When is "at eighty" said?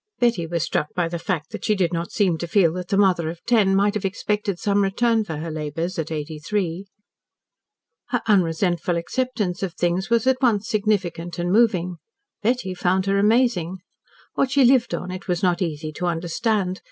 5.99-6.39